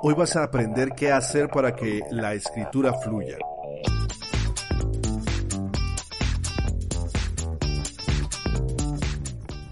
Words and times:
Hoy 0.00 0.14
vas 0.14 0.36
a 0.36 0.44
aprender 0.44 0.90
qué 0.96 1.10
hacer 1.10 1.48
para 1.48 1.74
que 1.74 2.02
la 2.12 2.32
escritura 2.32 2.94
fluya. 2.94 3.36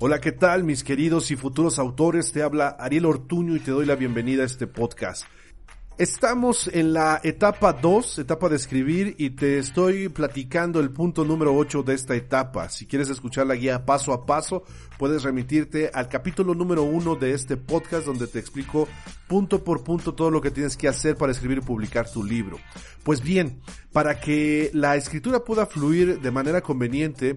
Hola, 0.01 0.21
¿qué 0.21 0.33
tal 0.33 0.65
mis 0.65 0.83
queridos 0.83 1.31
y 1.31 1.37
futuros 1.37 1.79
autores? 1.79 2.33
Te 2.33 2.43
habla 2.43 2.71
Ariel 2.71 3.07
Ortuño 3.07 3.55
y 3.55 3.61
te 3.61 3.71
doy 3.71 3.87
la 3.87 3.95
bienvenida 3.95 4.43
a 4.43 4.47
este 4.47 4.67
podcast. 4.67 5.27
Estamos 5.99 6.69
en 6.75 6.93
la 6.93 7.23
etapa 7.25 7.73
2, 7.73 8.19
etapa 8.19 8.51
de 8.51 8.57
escribir, 8.57 9.15
y 9.17 9.31
te 9.31 9.57
estoy 9.57 10.11
platicando 10.11 10.79
el 10.79 10.91
punto 10.91 11.25
número 11.25 11.57
8 11.57 11.83
de 11.85 11.95
esta 11.95 12.15
etapa. 12.15 12.69
Si 12.69 12.85
quieres 12.85 13.09
escuchar 13.09 13.47
la 13.47 13.55
guía 13.55 13.87
paso 13.87 14.13
a 14.13 14.27
paso, 14.27 14.65
puedes 14.99 15.23
remitirte 15.23 15.91
al 15.95 16.11
capítulo 16.11 16.55
número 16.55 16.83
1 16.83 17.17
de 17.17 17.33
este 17.33 17.57
podcast 17.57 18.05
donde 18.05 18.27
te 18.27 18.39
explico 18.39 18.87
punto 19.27 19.65
por 19.65 19.85
punto 19.85 20.13
todo 20.13 20.31
lo 20.31 20.43
que 20.43 20.51
tienes 20.51 20.77
que 20.77 20.87
hacer 20.87 21.17
para 21.17 21.33
escribir 21.33 21.59
y 21.59 21.63
publicar 21.63 22.11
tu 22.11 22.23
libro. 22.23 22.59
Pues 23.03 23.23
bien, 23.23 23.63
para 23.91 24.21
que 24.21 24.71
la 24.75 24.97
escritura 24.97 25.45
pueda 25.45 25.65
fluir 25.65 26.21
de 26.21 26.31
manera 26.31 26.61
conveniente, 26.61 27.37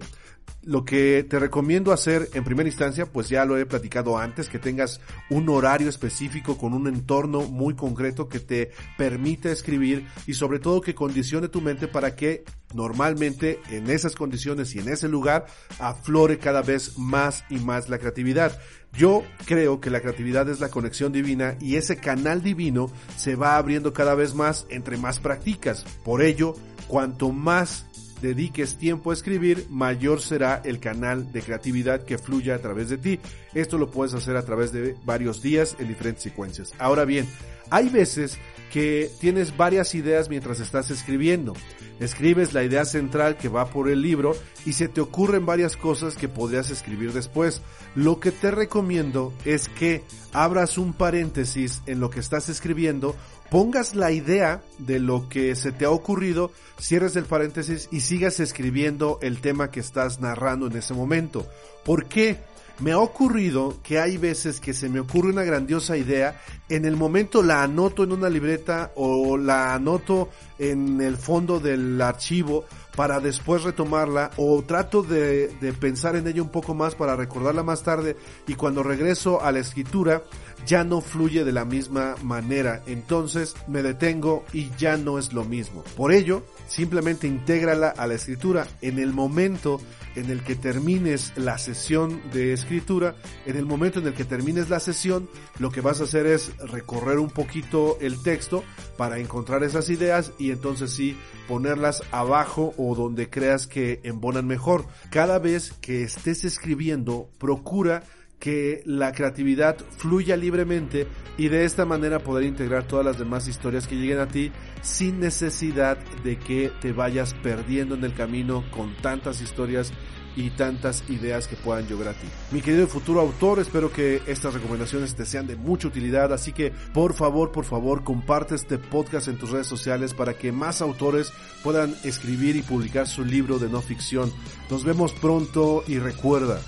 lo 0.62 0.84
que 0.84 1.24
te 1.28 1.38
recomiendo 1.38 1.92
hacer 1.92 2.28
en 2.34 2.44
primera 2.44 2.68
instancia, 2.68 3.06
pues 3.06 3.28
ya 3.28 3.44
lo 3.44 3.56
he 3.56 3.64
platicado 3.64 4.18
antes, 4.18 4.48
que 4.48 4.58
tengas 4.58 5.00
un 5.30 5.48
horario 5.48 5.88
específico 5.88 6.58
con 6.58 6.74
un 6.74 6.86
entorno 6.86 7.42
muy 7.42 7.74
concreto 7.74 8.28
que 8.28 8.40
te 8.40 8.70
permita 8.98 9.50
escribir 9.50 10.06
y 10.26 10.34
sobre 10.34 10.58
todo 10.58 10.80
que 10.80 10.94
condicione 10.94 11.48
tu 11.48 11.60
mente 11.60 11.88
para 11.88 12.14
que 12.14 12.44
normalmente 12.74 13.60
en 13.70 13.90
esas 13.90 14.14
condiciones 14.14 14.74
y 14.74 14.80
en 14.80 14.88
ese 14.88 15.08
lugar 15.08 15.46
aflore 15.78 16.38
cada 16.38 16.62
vez 16.62 16.98
más 16.98 17.44
y 17.48 17.56
más 17.56 17.88
la 17.88 17.98
creatividad. 17.98 18.58
Yo 18.92 19.22
creo 19.46 19.80
que 19.80 19.90
la 19.90 20.00
creatividad 20.00 20.48
es 20.48 20.60
la 20.60 20.68
conexión 20.68 21.12
divina 21.12 21.56
y 21.60 21.76
ese 21.76 21.96
canal 21.96 22.42
divino 22.42 22.90
se 23.16 23.34
va 23.34 23.56
abriendo 23.56 23.92
cada 23.92 24.14
vez 24.14 24.34
más 24.34 24.66
entre 24.68 24.96
más 24.96 25.20
practicas. 25.20 25.84
Por 26.04 26.22
ello, 26.22 26.54
cuanto 26.86 27.30
más 27.30 27.86
dediques 28.20 28.76
tiempo 28.76 29.10
a 29.10 29.14
escribir, 29.14 29.66
mayor 29.70 30.20
será 30.20 30.60
el 30.64 30.80
canal 30.80 31.32
de 31.32 31.42
creatividad 31.42 32.04
que 32.04 32.18
fluya 32.18 32.54
a 32.54 32.58
través 32.58 32.88
de 32.88 32.98
ti. 32.98 33.20
Esto 33.54 33.78
lo 33.78 33.90
puedes 33.90 34.14
hacer 34.14 34.36
a 34.36 34.44
través 34.44 34.72
de 34.72 34.96
varios 35.04 35.42
días 35.42 35.76
en 35.78 35.88
diferentes 35.88 36.22
secuencias. 36.22 36.72
Ahora 36.78 37.04
bien, 37.04 37.26
hay 37.70 37.88
veces 37.88 38.38
que 38.72 39.10
tienes 39.20 39.56
varias 39.56 39.94
ideas 39.94 40.28
mientras 40.28 40.60
estás 40.60 40.90
escribiendo. 40.90 41.54
Escribes 42.00 42.54
la 42.54 42.64
idea 42.64 42.84
central 42.84 43.36
que 43.36 43.48
va 43.48 43.66
por 43.66 43.90
el 43.90 44.02
libro 44.02 44.34
y 44.64 44.72
se 44.72 44.88
te 44.88 45.00
ocurren 45.00 45.46
varias 45.46 45.76
cosas 45.76 46.16
que 46.16 46.28
podrías 46.28 46.70
escribir 46.70 47.12
después. 47.12 47.62
Lo 47.94 48.18
que 48.20 48.32
te 48.32 48.50
recomiendo 48.50 49.32
es 49.44 49.68
que 49.68 50.02
abras 50.32 50.78
un 50.78 50.94
paréntesis 50.94 51.82
en 51.86 52.00
lo 52.00 52.08
que 52.10 52.20
estás 52.20 52.48
escribiendo 52.48 53.14
pongas 53.50 53.94
la 53.94 54.12
idea 54.12 54.62
de 54.78 55.00
lo 55.00 55.28
que 55.28 55.54
se 55.56 55.72
te 55.72 55.84
ha 55.84 55.90
ocurrido, 55.90 56.52
cierres 56.80 57.16
el 57.16 57.24
paréntesis 57.24 57.88
y 57.90 58.00
sigas 58.00 58.40
escribiendo 58.40 59.18
el 59.20 59.40
tema 59.40 59.70
que 59.70 59.80
estás 59.80 60.20
narrando 60.20 60.68
en 60.68 60.76
ese 60.76 60.94
momento. 60.94 61.46
¿Por 61.84 62.06
qué? 62.06 62.38
Me 62.78 62.92
ha 62.92 62.98
ocurrido 62.98 63.76
que 63.82 63.98
hay 63.98 64.16
veces 64.16 64.58
que 64.58 64.72
se 64.72 64.88
me 64.88 65.00
ocurre 65.00 65.28
una 65.28 65.42
grandiosa 65.42 65.98
idea, 65.98 66.40
en 66.70 66.86
el 66.86 66.96
momento 66.96 67.42
la 67.42 67.62
anoto 67.62 68.04
en 68.04 68.12
una 68.12 68.30
libreta 68.30 68.92
o 68.94 69.36
la 69.36 69.74
anoto 69.74 70.30
en 70.58 71.02
el 71.02 71.18
fondo 71.18 71.60
del 71.60 71.89
archivo 71.98 72.66
para 72.94 73.20
después 73.20 73.62
retomarla 73.62 74.30
o 74.36 74.62
trato 74.62 75.02
de, 75.02 75.48
de 75.48 75.72
pensar 75.72 76.16
en 76.16 76.26
ella 76.26 76.42
un 76.42 76.50
poco 76.50 76.74
más 76.74 76.94
para 76.94 77.16
recordarla 77.16 77.62
más 77.62 77.82
tarde 77.82 78.16
y 78.46 78.54
cuando 78.54 78.82
regreso 78.82 79.42
a 79.42 79.52
la 79.52 79.60
escritura 79.60 80.22
ya 80.66 80.84
no 80.84 81.00
fluye 81.00 81.44
de 81.44 81.52
la 81.52 81.64
misma 81.64 82.16
manera. 82.22 82.82
Entonces 82.86 83.54
me 83.66 83.82
detengo 83.82 84.44
y 84.52 84.70
ya 84.78 84.96
no 84.96 85.18
es 85.18 85.32
lo 85.32 85.44
mismo. 85.44 85.82
Por 85.96 86.12
ello, 86.12 86.42
simplemente 86.66 87.26
intégrala 87.26 87.88
a 87.88 88.06
la 88.06 88.14
escritura 88.14 88.66
en 88.80 88.98
el 88.98 89.12
momento 89.12 89.80
en 90.14 90.30
el 90.30 90.42
que 90.42 90.54
termines 90.54 91.32
la 91.36 91.58
sesión 91.58 92.20
de 92.32 92.52
escritura, 92.52 93.14
en 93.46 93.56
el 93.56 93.66
momento 93.66 94.00
en 94.00 94.06
el 94.06 94.14
que 94.14 94.24
termines 94.24 94.68
la 94.68 94.80
sesión, 94.80 95.28
lo 95.58 95.70
que 95.70 95.80
vas 95.80 96.00
a 96.00 96.04
hacer 96.04 96.26
es 96.26 96.56
recorrer 96.58 97.18
un 97.18 97.30
poquito 97.30 97.98
el 98.00 98.22
texto 98.22 98.64
para 98.96 99.18
encontrar 99.18 99.62
esas 99.62 99.88
ideas 99.90 100.32
y 100.38 100.50
entonces 100.50 100.92
sí 100.92 101.16
ponerlas 101.48 102.02
abajo 102.10 102.74
o 102.76 102.94
donde 102.94 103.30
creas 103.30 103.66
que 103.66 104.00
embonan 104.02 104.46
mejor. 104.46 104.86
Cada 105.10 105.38
vez 105.38 105.72
que 105.80 106.02
estés 106.02 106.44
escribiendo, 106.44 107.28
procura 107.38 108.02
que 108.40 108.82
la 108.86 109.12
creatividad 109.12 109.76
fluya 109.98 110.36
libremente 110.36 111.06
y 111.36 111.48
de 111.48 111.64
esta 111.64 111.84
manera 111.84 112.18
poder 112.18 112.44
integrar 112.44 112.88
todas 112.88 113.04
las 113.04 113.18
demás 113.18 113.46
historias 113.46 113.86
que 113.86 113.96
lleguen 113.96 114.18
a 114.18 114.28
ti 114.28 114.50
sin 114.82 115.20
necesidad 115.20 115.98
de 116.24 116.38
que 116.38 116.72
te 116.80 116.92
vayas 116.92 117.34
perdiendo 117.34 117.94
en 117.94 118.02
el 118.02 118.14
camino 118.14 118.64
con 118.70 118.96
tantas 118.96 119.40
historias 119.40 119.92
y 120.36 120.50
tantas 120.50 121.04
ideas 121.08 121.48
que 121.48 121.56
puedan 121.56 121.86
llegar 121.86 122.08
a 122.08 122.12
ti. 122.12 122.26
Mi 122.50 122.60
querido 122.60 122.86
futuro 122.86 123.20
autor, 123.20 123.58
espero 123.58 123.92
que 123.92 124.22
estas 124.26 124.54
recomendaciones 124.54 125.14
te 125.14 125.26
sean 125.26 125.46
de 125.46 125.56
mucha 125.56 125.88
utilidad, 125.88 126.32
así 126.32 126.52
que 126.52 126.72
por 126.94 127.14
favor, 127.14 127.52
por 127.52 127.64
favor, 127.64 128.04
comparte 128.04 128.54
este 128.54 128.78
podcast 128.78 129.28
en 129.28 129.38
tus 129.38 129.50
redes 129.50 129.66
sociales 129.66 130.14
para 130.14 130.34
que 130.34 130.52
más 130.52 130.82
autores 130.82 131.32
puedan 131.62 131.94
escribir 132.04 132.56
y 132.56 132.62
publicar 132.62 133.06
su 133.06 133.24
libro 133.24 133.58
de 133.58 133.68
no 133.68 133.82
ficción. 133.82 134.32
Nos 134.70 134.84
vemos 134.84 135.12
pronto 135.12 135.82
y 135.86 135.98
recuerda, 135.98 136.60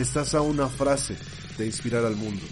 estás 0.00 0.34
a 0.34 0.40
una 0.40 0.68
frase 0.68 1.16
de 1.56 1.66
inspirar 1.66 2.04
al 2.04 2.16
mundo. 2.16 2.44